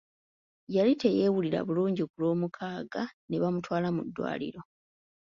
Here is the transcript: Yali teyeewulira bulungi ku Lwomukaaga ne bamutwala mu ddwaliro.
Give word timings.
Yali 0.75 0.93
teyeewulira 1.01 1.59
bulungi 1.67 2.03
ku 2.09 2.15
Lwomukaaga 2.21 3.03
ne 3.27 3.37
bamutwala 3.41 3.87
mu 3.95 4.01
ddwaliro. 4.07 4.61